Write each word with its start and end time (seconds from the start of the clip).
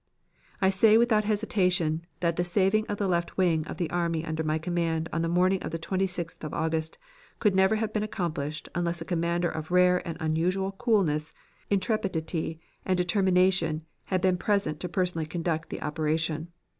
"I 0.63 0.69
say 0.69 0.97
without 0.97 1.25
hesitation 1.25 2.07
that 2.21 2.35
the 2.35 2.43
saving 2.43 2.87
of 2.87 2.97
the 2.97 3.07
left 3.07 3.37
wing 3.37 3.67
of 3.67 3.77
the 3.77 3.87
army 3.91 4.25
under 4.25 4.43
my 4.43 4.57
command 4.57 5.07
on 5.13 5.21
the 5.21 5.27
morning 5.29 5.61
of 5.61 5.69
the 5.69 5.77
26th 5.77 6.43
of 6.43 6.55
August, 6.55 6.97
could 7.37 7.53
never 7.53 7.75
have 7.75 7.93
been 7.93 8.01
accomplished 8.01 8.67
unless 8.73 8.99
a 9.01 9.05
commander 9.05 9.51
of 9.51 9.69
rare 9.69 10.01
and 10.07 10.17
unusual 10.19 10.71
coolness, 10.71 11.35
intrepidity, 11.69 12.59
and 12.83 12.97
determination 12.97 13.85
had 14.05 14.21
been 14.21 14.37
present 14.37 14.79
to 14.79 14.89
personally 14.89 15.27
conduct 15.27 15.69
the 15.69 15.83
operation. 15.83 16.47